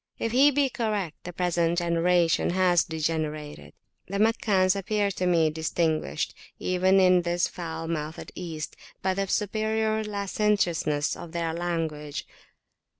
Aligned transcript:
If 0.17 0.31
he 0.31 0.49
be 0.49 0.67
correct, 0.67 1.25
the 1.25 1.31
present 1.31 1.77
generation 1.77 2.49
has 2.49 2.83
degenerated. 2.83 3.73
The 4.07 4.17
Meccans 4.17 4.75
appeared 4.75 5.15
to 5.17 5.27
me 5.27 5.51
distinguished, 5.51 6.33
even 6.57 6.99
in 6.99 7.21
this 7.21 7.47
foul 7.47 7.87
mouthed 7.87 8.31
East, 8.33 8.75
by 9.03 9.13
the 9.13 9.27
superior 9.27 10.03
licentiousness 10.03 11.15
of 11.15 11.33
their 11.33 11.53
language. 11.53 12.25